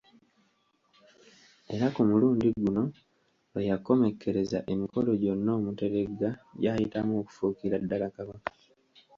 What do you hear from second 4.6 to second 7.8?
emikolo gyonna Omuteregga gy'ayitamu okufuukira